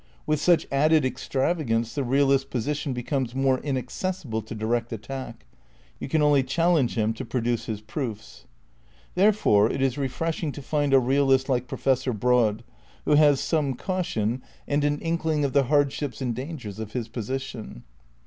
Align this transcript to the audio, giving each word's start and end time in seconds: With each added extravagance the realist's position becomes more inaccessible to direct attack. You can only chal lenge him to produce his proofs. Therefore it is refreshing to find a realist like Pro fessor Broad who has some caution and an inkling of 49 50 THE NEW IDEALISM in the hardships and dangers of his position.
With 0.25 0.49
each 0.49 0.65
added 0.71 1.05
extravagance 1.05 1.93
the 1.93 2.03
realist's 2.03 2.49
position 2.49 2.91
becomes 2.91 3.35
more 3.35 3.59
inaccessible 3.59 4.41
to 4.41 4.55
direct 4.55 4.91
attack. 4.91 5.45
You 5.99 6.09
can 6.09 6.23
only 6.23 6.41
chal 6.41 6.71
lenge 6.73 6.95
him 6.95 7.13
to 7.13 7.23
produce 7.23 7.65
his 7.65 7.81
proofs. 7.81 8.47
Therefore 9.13 9.69
it 9.69 9.79
is 9.79 9.99
refreshing 9.99 10.51
to 10.53 10.61
find 10.63 10.95
a 10.95 10.99
realist 10.99 11.49
like 11.49 11.67
Pro 11.67 11.77
fessor 11.77 12.13
Broad 12.13 12.63
who 13.05 13.13
has 13.13 13.39
some 13.39 13.75
caution 13.75 14.41
and 14.67 14.83
an 14.83 14.97
inkling 15.01 15.45
of 15.45 15.51
49 15.51 15.51
50 15.51 15.51
THE 15.51 15.51
NEW 15.51 15.51
IDEALISM 15.51 15.53
in 15.53 15.53
the 15.53 15.69
hardships 15.69 16.21
and 16.21 16.35
dangers 16.47 16.79
of 16.79 16.93
his 16.93 17.07
position. 17.07 17.83